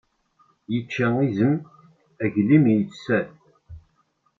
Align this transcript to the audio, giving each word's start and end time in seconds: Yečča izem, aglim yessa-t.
Yečča 0.73 1.07
izem, 1.27 1.53
aglim 2.23 2.65
yessa-t. 2.71 3.37